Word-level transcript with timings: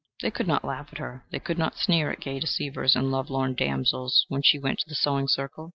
They 0.23 0.31
could 0.31 0.47
not 0.47 0.65
laugh 0.65 0.87
at 0.91 0.97
her: 0.97 1.27
they 1.29 1.37
could 1.37 1.59
not 1.59 1.77
sneer 1.77 2.09
at 2.09 2.21
gay 2.21 2.39
deceivers 2.39 2.95
and 2.95 3.11
lovelorn 3.11 3.53
damsels 3.53 4.25
when 4.29 4.41
she 4.41 4.57
went 4.57 4.79
to 4.79 4.89
the 4.89 4.95
sewing 4.95 5.27
circle. 5.27 5.69